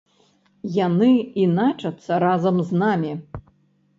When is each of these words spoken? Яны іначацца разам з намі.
Яны 0.85 1.09
іначацца 1.43 2.13
разам 2.25 2.55
з 2.69 2.83
намі. 2.83 3.13